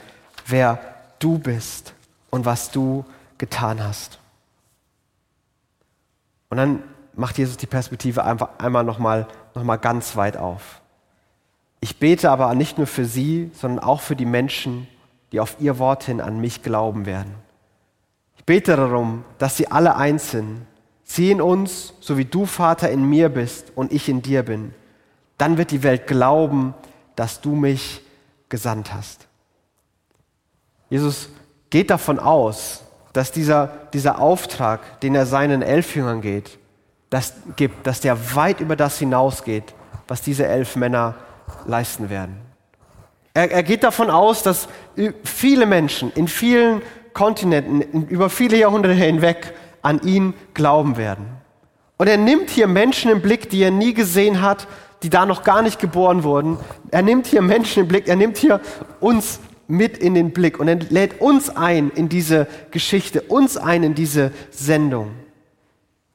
[0.44, 0.80] wer
[1.20, 1.94] du bist
[2.28, 3.04] und was du
[3.38, 4.18] getan hast.
[6.48, 6.82] Und dann
[7.14, 10.80] macht Jesus die Perspektive einfach einmal nochmal noch mal ganz weit auf.
[11.78, 14.88] Ich bete aber nicht nur für sie, sondern auch für die Menschen,
[15.30, 17.32] die auf ihr Wort hin an mich glauben werden.
[18.36, 20.66] Ich bete darum, dass sie alle eins sind.
[21.04, 24.74] Sie in uns, so wie du, Vater, in mir bist und ich in dir bin.
[25.38, 26.74] Dann wird die Welt glauben,
[27.14, 28.02] dass du mich
[28.48, 29.26] gesandt hast.
[30.88, 31.28] Jesus
[31.70, 36.58] geht davon aus, dass dieser, dieser Auftrag, den er seinen elf Jüngern geht,
[37.10, 39.74] das gibt, dass der weit über das hinausgeht,
[40.08, 41.14] was diese elf Männer
[41.66, 42.36] leisten werden.
[43.34, 44.68] Er, er geht davon aus, dass
[45.24, 51.26] viele Menschen in vielen Kontinenten über viele Jahrhunderte hinweg an ihn glauben werden.
[51.96, 54.66] Und er nimmt hier Menschen im Blick, die er nie gesehen hat,
[55.06, 56.58] die da noch gar nicht geboren wurden.
[56.90, 58.60] Er nimmt hier Menschen im Blick, er nimmt hier
[58.98, 59.38] uns
[59.68, 63.94] mit in den Blick und er lädt uns ein in diese Geschichte, uns ein in
[63.94, 65.12] diese Sendung.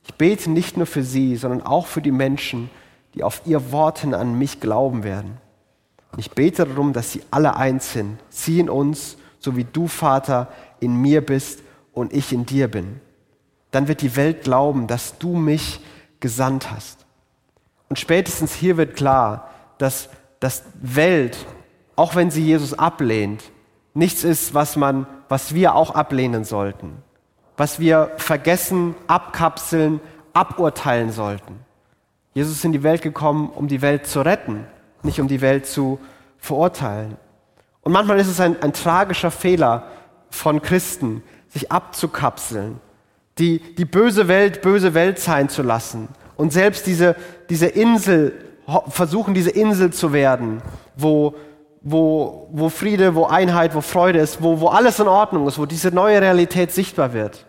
[0.03, 2.69] Ich bete nicht nur für sie, sondern auch für die Menschen,
[3.15, 5.37] die auf ihr Wort hin an mich glauben werden.
[6.17, 10.49] Ich bete darum, dass sie alle eins sind, sie in uns, so wie du, Vater,
[10.81, 12.99] in mir bist und ich in dir bin.
[13.71, 15.79] Dann wird die Welt glauben, dass du mich
[16.19, 17.00] gesandt hast.
[17.91, 20.07] Und spätestens hier wird klar, dass
[20.39, 21.37] das Welt,
[21.97, 23.43] auch wenn sie Jesus ablehnt,
[23.93, 27.03] nichts ist, was man, was wir auch ablehnen sollten,
[27.57, 29.99] was wir vergessen, abkapseln,
[30.31, 31.59] aburteilen sollten.
[32.33, 34.65] Jesus ist in die Welt gekommen, um die Welt zu retten,
[35.03, 35.99] nicht um die Welt zu
[36.37, 37.17] verurteilen.
[37.81, 39.87] Und manchmal ist es ein, ein tragischer Fehler
[40.29, 42.79] von Christen, sich abzukapseln,
[43.37, 46.07] die, die böse Welt böse Welt sein zu lassen
[46.41, 47.15] und selbst diese,
[47.51, 48.33] diese Insel,
[48.87, 50.63] versuchen diese Insel zu werden,
[50.95, 51.35] wo,
[51.81, 55.67] wo, wo Friede, wo Einheit, wo Freude ist, wo, wo alles in Ordnung ist, wo
[55.67, 57.45] diese neue Realität sichtbar wird.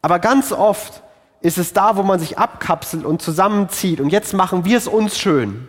[0.00, 1.02] Aber ganz oft
[1.42, 5.18] ist es da, wo man sich abkapselt und zusammenzieht und jetzt machen wir es uns
[5.18, 5.68] schön,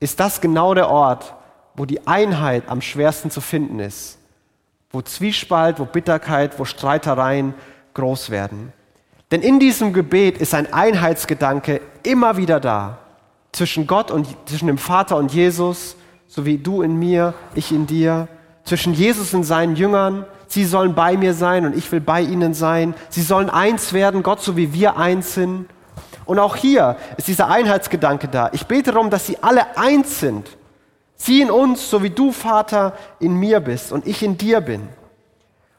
[0.00, 1.32] ist das genau der Ort,
[1.76, 4.18] wo die Einheit am schwersten zu finden ist,
[4.90, 7.54] wo Zwiespalt, wo Bitterkeit, wo Streitereien
[7.94, 8.72] groß werden.
[9.34, 12.98] Denn in diesem Gebet ist ein Einheitsgedanke immer wieder da,
[13.50, 15.96] zwischen Gott und zwischen dem Vater und Jesus,
[16.28, 18.28] so wie du in mir, ich in dir,
[18.62, 22.54] zwischen Jesus und seinen Jüngern, Sie sollen bei mir sein und ich will bei ihnen
[22.54, 22.94] sein.
[23.08, 25.66] Sie sollen eins werden, Gott, so wie wir eins sind.
[26.26, 28.50] Und auch hier ist dieser Einheitsgedanke da.
[28.52, 30.48] Ich bete darum, dass sie alle eins sind.
[31.16, 34.88] Sie in uns, so wie du, Vater, in mir bist und ich in dir bin.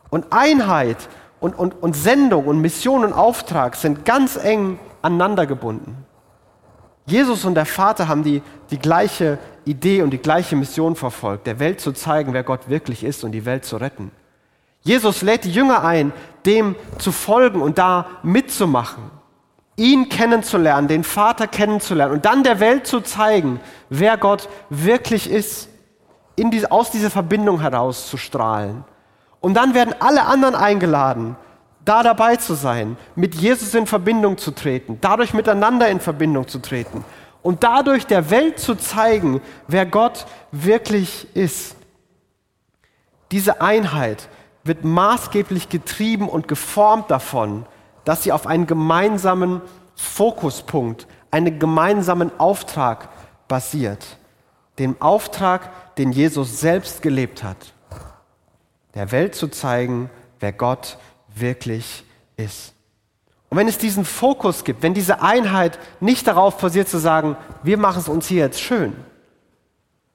[0.09, 0.97] Und Einheit
[1.45, 6.05] und, und, und Sendung und Mission und Auftrag sind ganz eng aneinander gebunden.
[7.05, 11.59] Jesus und der Vater haben die, die gleiche Idee und die gleiche Mission verfolgt, der
[11.59, 14.09] Welt zu zeigen, wer Gott wirklich ist und die Welt zu retten.
[14.81, 16.13] Jesus lädt die Jünger ein,
[16.47, 19.03] dem zu folgen und da mitzumachen,
[19.75, 25.69] ihn kennenzulernen, den Vater kennenzulernen und dann der Welt zu zeigen, wer Gott wirklich ist,
[26.35, 28.83] in diese, aus dieser Verbindung heraus zu strahlen.
[29.45, 31.35] Und dann werden alle anderen eingeladen,
[31.85, 36.57] da dabei zu sein, mit Jesus in Verbindung zu treten, dadurch miteinander in Verbindung zu
[36.57, 37.05] treten
[37.43, 41.75] und dadurch der Welt zu zeigen, wer Gott wirklich ist.
[43.31, 44.29] Diese Einheit,
[44.63, 47.67] wird maßgeblich getrieben und geformt davon,
[48.03, 49.61] dass sie auf einen gemeinsamen
[49.93, 53.09] Fokuspunkt, einen gemeinsamen Auftrag
[53.47, 54.17] basiert.
[54.79, 57.74] Dem Auftrag, den Jesus selbst gelebt hat.
[58.95, 60.97] Der Welt zu zeigen, wer Gott
[61.35, 62.03] wirklich
[62.37, 62.73] ist.
[63.49, 67.77] Und wenn es diesen Fokus gibt, wenn diese Einheit nicht darauf basiert zu sagen, wir
[67.77, 68.93] machen es uns hier jetzt schön,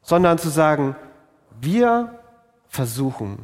[0.03, 0.97] sondern zu sagen,
[1.61, 2.19] wir
[2.69, 3.39] versuchen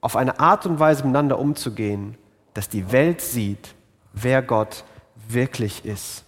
[0.00, 2.16] auf eine Art und Weise miteinander umzugehen,
[2.54, 3.74] dass die Welt sieht,
[4.12, 4.84] wer Gott
[5.28, 6.24] wirklich ist.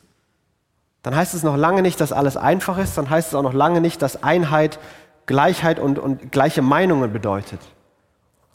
[1.02, 3.54] Dann heißt es noch lange nicht, dass alles einfach ist, dann heißt es auch noch
[3.54, 4.78] lange nicht, dass Einheit
[5.26, 7.60] Gleichheit und, und gleiche Meinungen bedeutet.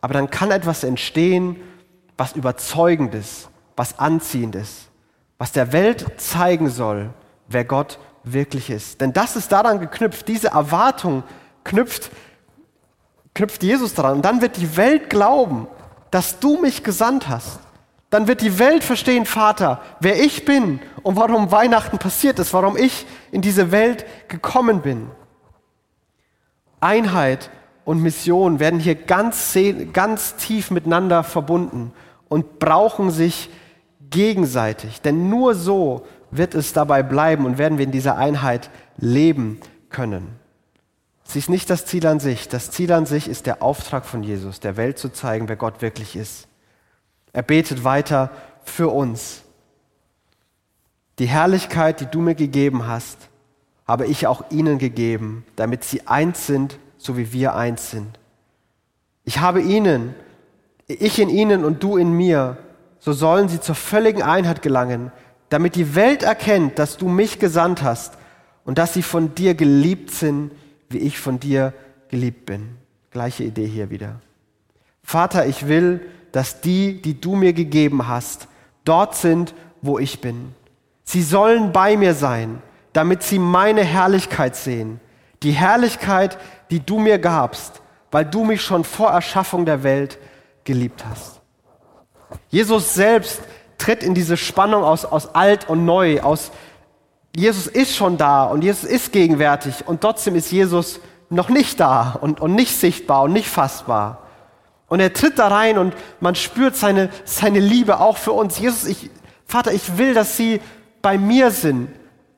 [0.01, 1.57] Aber dann kann etwas entstehen,
[2.17, 4.89] was überzeugend ist, was anziehend ist,
[5.38, 7.12] was der Welt zeigen soll,
[7.47, 9.01] wer Gott wirklich ist.
[9.01, 11.23] Denn das ist daran geknüpft, diese Erwartung
[11.63, 12.12] knüpft
[13.38, 14.17] knüpft Jesus daran.
[14.17, 15.67] Und dann wird die Welt glauben,
[16.12, 17.60] dass du mich gesandt hast.
[18.10, 22.75] Dann wird die Welt verstehen, Vater, wer ich bin und warum Weihnachten passiert ist, warum
[22.75, 25.10] ich in diese Welt gekommen bin.
[26.79, 27.49] Einheit
[27.88, 29.58] und Mission werden hier ganz,
[29.93, 31.93] ganz tief miteinander verbunden
[32.28, 33.50] und brauchen sich
[34.10, 35.00] gegenseitig.
[35.00, 40.28] Denn nur so wird es dabei bleiben und werden wir in dieser Einheit leben können.
[41.23, 42.50] Sie ist nicht das Ziel an sich.
[42.50, 45.82] Das Ziel an sich ist der Auftrag von Jesus, der Welt zu zeigen, wer Gott
[45.82, 46.50] wirklich ist.
[47.32, 48.32] Er betet weiter
[48.65, 49.43] für uns.
[51.19, 53.30] Die Herrlichkeit, die du mir gegeben hast,
[53.88, 58.19] habe ich auch ihnen gegeben, damit sie eins sind, so wie wir eins sind.
[59.23, 60.15] Ich habe ihnen
[60.88, 62.57] ich in ihnen und du in mir,
[62.99, 65.12] so sollen sie zur völligen Einheit gelangen,
[65.49, 68.17] damit die Welt erkennt, dass du mich gesandt hast
[68.63, 70.51] und dass sie von dir geliebt sind,
[70.89, 71.73] wie ich von dir
[72.10, 72.77] geliebt bin.
[73.12, 74.21] Gleiche Idee hier wieder.
[75.03, 78.47] Vater, ich will, dass die, die du mir gegeben hast,
[78.83, 80.53] dort sind, wo ich bin.
[81.03, 82.62] Sie sollen bei mir sein,
[82.93, 84.99] damit sie meine Herrlichkeit sehen.
[85.43, 86.38] Die Herrlichkeit,
[86.69, 90.17] die du mir gabst, weil du mich schon vor Erschaffung der Welt
[90.63, 91.41] geliebt hast.
[92.50, 93.41] Jesus selbst
[93.78, 96.52] tritt in diese Spannung aus, aus alt und neu, aus
[97.36, 102.17] Jesus ist schon da und Jesus ist gegenwärtig und trotzdem ist Jesus noch nicht da
[102.19, 104.23] und, und nicht sichtbar und nicht fassbar.
[104.88, 108.58] Und er tritt da rein und man spürt seine, seine Liebe auch für uns.
[108.58, 109.10] Jesus, ich,
[109.45, 110.62] Vater, ich will, dass sie
[111.02, 111.89] bei mir sind.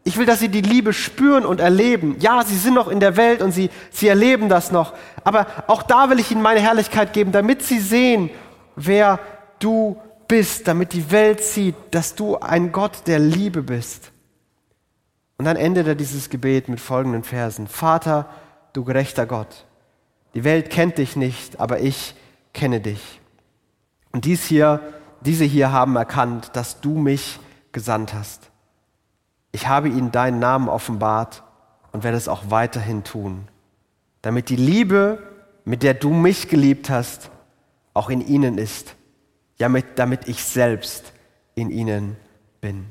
[0.10, 2.16] Ich will, dass sie die Liebe spüren und erleben.
[2.20, 4.96] Ja, sie sind noch in der Welt und sie, sie erleben das noch.
[5.24, 8.32] Aber auch da will ich ihnen meine Herrlichkeit geben, damit sie sehen,
[8.76, 9.20] wer
[9.60, 14.12] du bist, damit die Welt sieht, dass du ein Gott der Liebe bist.
[15.38, 17.68] Und dann endet er dieses Gebet mit folgenden Versen.
[17.68, 18.26] Vater,
[18.74, 19.68] du gerechter Gott,
[20.34, 22.16] die Welt kennt dich nicht, aber ich
[22.56, 23.22] kenne dich.
[24.12, 24.82] Und dies hier,
[25.22, 27.40] diese hier haben erkannt, dass du mich
[27.74, 28.49] gesandt hast.
[29.52, 31.44] Ich habe ihnen deinen Namen offenbart
[31.92, 33.48] und werde es auch weiterhin tun,
[34.22, 35.24] damit die Liebe,
[35.66, 37.32] mit der du mich geliebt hast,
[37.94, 38.96] auch in ihnen ist,
[39.58, 41.14] ja, mit, damit ich selbst
[41.56, 42.16] in ihnen
[42.62, 42.86] bin.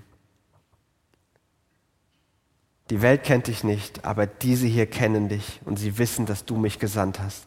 [2.91, 6.57] Die Welt kennt dich nicht, aber diese hier kennen dich und sie wissen, dass du
[6.57, 7.47] mich gesandt hast.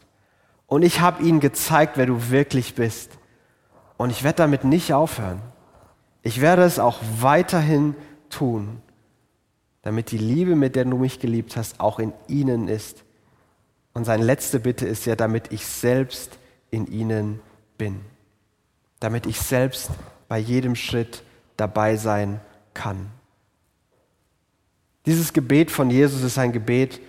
[0.67, 3.12] Und ich habe ihnen gezeigt, wer du wirklich bist.
[3.97, 5.41] Und ich werde damit nicht aufhören.
[6.21, 7.95] Ich werde es auch weiterhin
[8.30, 8.82] tun,
[9.82, 13.04] damit die Liebe, mit der du mich geliebt hast, auch in ihnen ist.
[13.94, 16.38] Und seine letzte Bitte ist ja, damit ich selbst
[16.70, 17.39] in ihnen
[17.78, 18.02] bin.
[19.00, 19.89] Damit ich selbst
[20.28, 21.24] bei jedem Schritt
[21.58, 22.39] dabei sein
[22.74, 23.12] kann.
[25.06, 27.02] Dieses Gebet von Jesus ist ein Gebet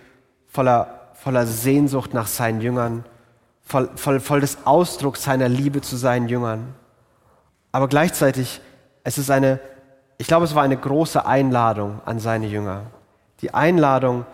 [0.49, 3.05] voller, voller Sehnsucht nach seinen Jüngern,
[3.63, 6.75] voll, voll, voll des Ausdrucks seiner Liebe zu seinen Jüngern.
[7.71, 8.61] Aber gleichzeitig,
[9.05, 9.61] es ist eine,
[10.19, 12.83] ich glaube, es war eine große Einladung an seine Jünger.
[13.41, 14.25] Die Einladung,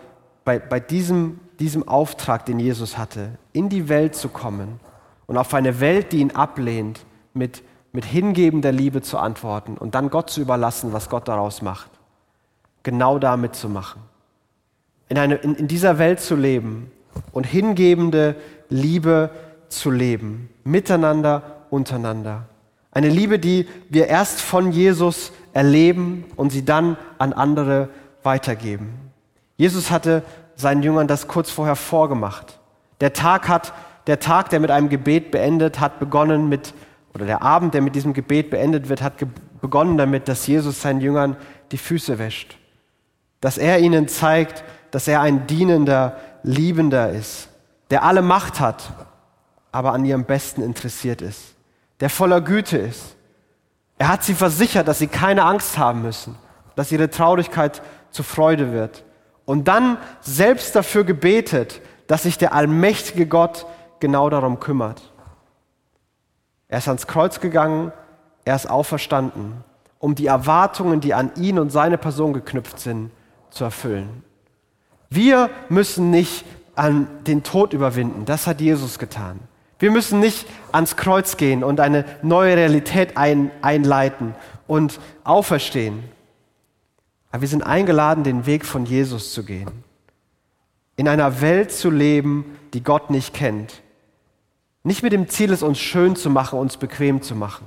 [0.45, 4.79] bei, bei diesem, diesem Auftrag, den Jesus hatte, in die Welt zu kommen
[5.27, 10.09] und auf eine Welt, die ihn ablehnt, mit, mit hingebender Liebe zu antworten und dann
[10.09, 11.89] Gott zu überlassen, was Gott daraus macht.
[12.83, 14.01] Genau damit zu machen.
[15.07, 16.91] In, eine, in, in dieser Welt zu leben
[17.31, 18.35] und hingebende
[18.69, 19.31] Liebe
[19.69, 22.45] zu leben, miteinander, untereinander.
[22.91, 27.89] Eine Liebe, die wir erst von Jesus erleben und sie dann an andere
[28.23, 28.93] weitergeben.
[29.57, 30.23] Jesus hatte
[30.55, 32.59] seinen Jüngern das kurz vorher vorgemacht.
[33.01, 33.73] Der Tag hat,
[34.07, 36.73] der Tag, der mit einem Gebet beendet, hat begonnen mit,
[37.13, 39.13] oder der Abend, der mit diesem Gebet beendet wird, hat
[39.61, 41.37] begonnen damit, dass Jesus seinen Jüngern
[41.71, 42.57] die Füße wäscht.
[43.41, 47.49] Dass er ihnen zeigt, dass er ein dienender, liebender ist
[47.89, 48.91] der alle Macht hat,
[49.71, 51.55] aber an ihrem Besten interessiert ist,
[51.99, 53.15] der voller Güte ist.
[53.99, 56.35] Er hat sie versichert, dass sie keine Angst haben müssen,
[56.75, 59.03] dass ihre Traurigkeit zu Freude wird.
[59.45, 63.65] Und dann selbst dafür gebetet, dass sich der allmächtige Gott
[63.99, 65.11] genau darum kümmert.
[66.69, 67.91] Er ist ans Kreuz gegangen,
[68.45, 69.65] er ist auferstanden,
[69.99, 73.11] um die Erwartungen, die an ihn und seine Person geknüpft sind,
[73.49, 74.23] zu erfüllen.
[75.09, 78.23] Wir müssen nicht an den Tod überwinden.
[78.23, 79.39] Das hat Jesus getan.
[79.79, 84.35] Wir müssen nicht ans Kreuz gehen und eine neue Realität ein, einleiten
[84.67, 86.03] und auferstehen.
[87.31, 89.71] Aber wir sind eingeladen, den Weg von Jesus zu gehen.
[90.97, 93.81] In einer Welt zu leben, die Gott nicht kennt.
[94.83, 97.65] Nicht mit dem Ziel, es uns schön zu machen, uns bequem zu machen,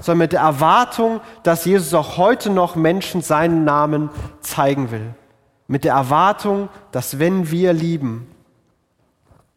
[0.00, 5.14] sondern mit der Erwartung, dass Jesus auch heute noch Menschen seinen Namen zeigen will.
[5.66, 8.26] Mit der Erwartung, dass wenn wir lieben,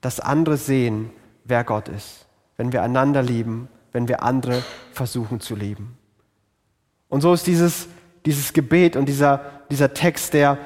[0.01, 1.11] dass andere sehen,
[1.43, 2.25] wer Gott ist,
[2.57, 4.63] wenn wir einander lieben, wenn wir andere
[4.93, 5.97] versuchen zu lieben.
[7.09, 7.87] Und so ist dieses,
[8.25, 10.57] dieses Gebet und dieser, dieser Text, der,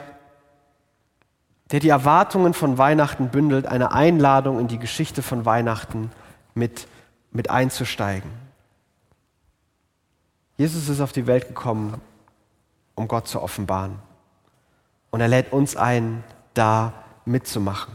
[1.71, 6.11] der die Erwartungen von Weihnachten bündelt, eine Einladung in die Geschichte von Weihnachten
[6.53, 6.87] mit,
[7.31, 8.29] mit einzusteigen.
[10.57, 11.99] Jesus ist auf die Welt gekommen,
[12.93, 13.99] um Gott zu offenbaren.
[15.09, 16.23] Und er lädt uns ein,
[16.53, 16.93] da
[17.25, 17.93] mitzumachen.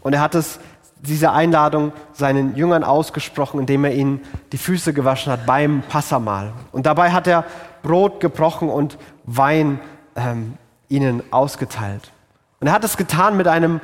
[0.00, 0.58] Und er hat es,
[1.06, 4.20] diese Einladung seinen Jüngern ausgesprochen, indem er ihnen
[4.52, 6.52] die Füße gewaschen hat beim Passamahl.
[6.72, 7.44] Und dabei hat er
[7.82, 9.80] Brot gebrochen und Wein
[10.16, 10.56] ähm,
[10.88, 12.10] ihnen ausgeteilt.
[12.60, 13.80] Und er hat es getan mit einem,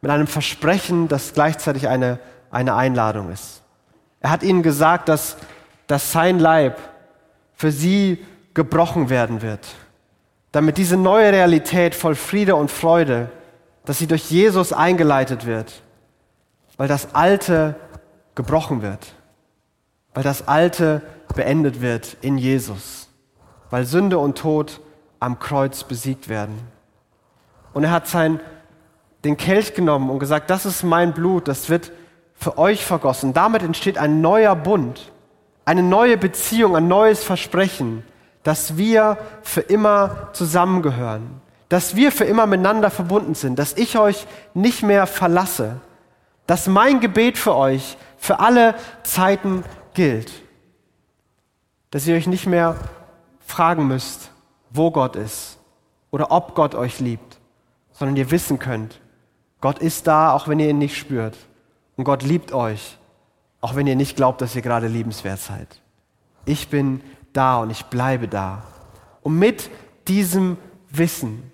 [0.00, 2.18] mit einem Versprechen, das gleichzeitig eine,
[2.50, 3.62] eine Einladung ist.
[4.20, 5.36] Er hat ihnen gesagt, dass,
[5.86, 6.78] dass sein Leib
[7.54, 9.66] für sie gebrochen werden wird,
[10.52, 13.30] damit diese neue Realität voll Friede und Freude,
[13.84, 15.82] dass sie durch Jesus eingeleitet wird,
[16.76, 17.76] weil das Alte
[18.34, 19.14] gebrochen wird,
[20.14, 21.02] weil das Alte
[21.34, 23.08] beendet wird in Jesus,
[23.70, 24.80] weil Sünde und Tod
[25.20, 26.58] am Kreuz besiegt werden.
[27.72, 28.40] Und er hat sein,
[29.24, 31.92] den Kelch genommen und gesagt, das ist mein Blut, das wird
[32.34, 33.32] für euch vergossen.
[33.32, 35.12] Damit entsteht ein neuer Bund,
[35.64, 38.04] eine neue Beziehung, ein neues Versprechen,
[38.42, 44.26] dass wir für immer zusammengehören, dass wir für immer miteinander verbunden sind, dass ich euch
[44.54, 45.76] nicht mehr verlasse,
[46.46, 49.64] dass mein Gebet für euch für alle Zeiten
[49.94, 50.32] gilt,
[51.90, 52.76] dass ihr euch nicht mehr
[53.40, 54.30] fragen müsst,
[54.70, 55.58] wo Gott ist
[56.10, 57.38] oder ob Gott euch liebt,
[57.92, 59.00] sondern ihr wissen könnt,
[59.60, 61.36] Gott ist da, auch wenn ihr ihn nicht spürt.
[61.96, 62.98] Und Gott liebt euch,
[63.60, 65.80] auch wenn ihr nicht glaubt, dass ihr gerade liebenswert seid.
[66.44, 67.00] Ich bin
[67.32, 68.64] da und ich bleibe da.
[69.22, 69.70] Und mit
[70.08, 70.58] diesem
[70.90, 71.52] Wissen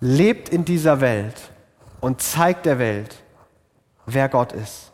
[0.00, 1.50] lebt in dieser Welt
[2.00, 3.23] und zeigt der Welt,
[4.06, 4.92] wer Gott ist.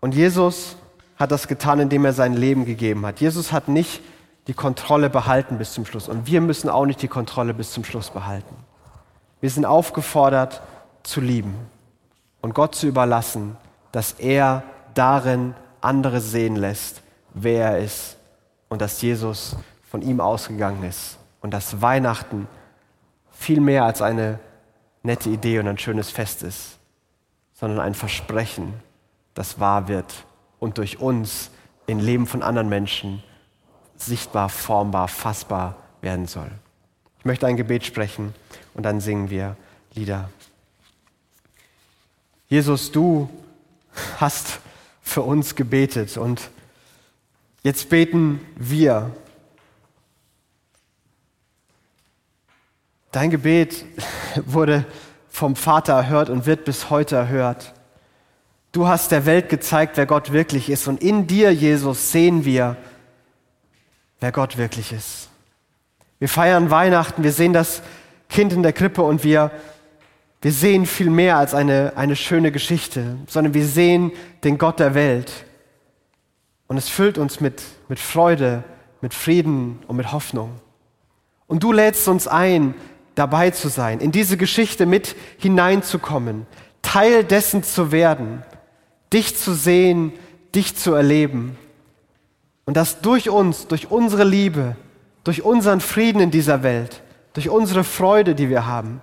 [0.00, 0.76] Und Jesus
[1.16, 3.20] hat das getan, indem er sein Leben gegeben hat.
[3.20, 4.02] Jesus hat nicht
[4.46, 6.08] die Kontrolle behalten bis zum Schluss.
[6.08, 8.54] Und wir müssen auch nicht die Kontrolle bis zum Schluss behalten.
[9.40, 10.62] Wir sind aufgefordert
[11.02, 11.54] zu lieben
[12.40, 13.56] und Gott zu überlassen,
[13.92, 14.62] dass er
[14.94, 18.16] darin andere sehen lässt, wer er ist
[18.68, 19.56] und dass Jesus
[19.90, 22.48] von ihm ausgegangen ist und dass Weihnachten
[23.30, 24.38] viel mehr als eine
[25.02, 26.73] nette Idee und ein schönes Fest ist,
[27.54, 28.74] sondern ein Versprechen,
[29.34, 30.26] das wahr wird
[30.58, 31.50] und durch uns
[31.86, 33.22] im Leben von anderen Menschen
[33.96, 36.50] sichtbar, formbar, fassbar werden soll.
[37.18, 38.34] Ich möchte ein Gebet sprechen
[38.74, 39.56] und dann singen wir
[39.94, 40.28] Lieder.
[42.48, 43.30] Jesus, du
[44.18, 44.60] hast
[45.02, 46.50] für uns gebetet und
[47.62, 49.14] jetzt beten wir.
[53.12, 53.84] Dein Gebet
[54.44, 54.84] wurde
[55.34, 57.74] vom Vater erhört und wird bis heute erhört.
[58.70, 62.76] Du hast der Welt gezeigt, wer Gott wirklich ist und in dir, Jesus, sehen wir,
[64.20, 65.28] wer Gott wirklich ist.
[66.20, 67.82] Wir feiern Weihnachten, wir sehen das
[68.28, 69.50] Kind in der Krippe und wir,
[70.40, 74.12] wir sehen viel mehr als eine, eine schöne Geschichte, sondern wir sehen
[74.44, 75.32] den Gott der Welt.
[76.68, 78.62] Und es füllt uns mit, mit Freude,
[79.00, 80.60] mit Frieden und mit Hoffnung.
[81.48, 82.76] Und du lädst uns ein,
[83.14, 86.46] dabei zu sein, in diese Geschichte mit hineinzukommen,
[86.82, 88.42] Teil dessen zu werden,
[89.12, 90.12] dich zu sehen,
[90.54, 91.56] dich zu erleben.
[92.66, 94.76] Und dass durch uns, durch unsere Liebe,
[95.22, 97.02] durch unseren Frieden in dieser Welt,
[97.34, 99.00] durch unsere Freude, die wir haben,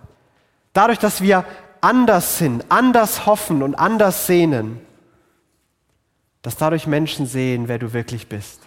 [0.74, 1.46] dadurch, dass wir
[1.82, 4.80] anders sind, anders hoffen und anders sehnen,
[6.42, 8.62] dass dadurch Menschen sehen, wer du wirklich bist.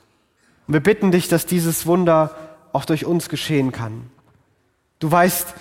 [0.66, 2.34] Und wir bitten dich, dass dieses Wunder
[2.72, 4.11] auch durch uns geschehen kann.
[5.05, 5.55] Du weißt,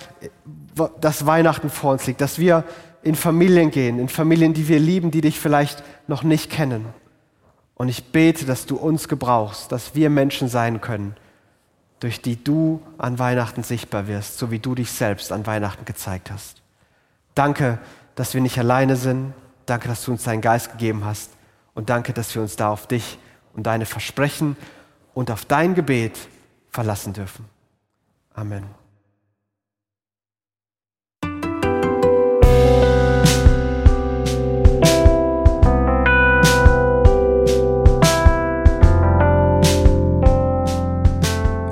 [1.02, 2.64] dass Weihnachten vor uns liegt, dass wir
[3.02, 6.86] in Familien gehen, in Familien, die wir lieben, die dich vielleicht noch nicht kennen.
[7.74, 11.14] Und ich bete, dass du uns gebrauchst, dass wir Menschen sein können,
[12.00, 16.30] durch die du an Weihnachten sichtbar wirst, so wie du dich selbst an Weihnachten gezeigt
[16.30, 16.62] hast.
[17.34, 17.78] Danke,
[18.14, 19.34] dass wir nicht alleine sind.
[19.66, 21.32] Danke, dass du uns deinen Geist gegeben hast.
[21.74, 23.18] Und danke, dass wir uns da auf dich
[23.52, 24.56] und deine Versprechen
[25.12, 26.16] und auf dein Gebet
[26.70, 27.44] verlassen dürfen.
[28.32, 28.83] Amen.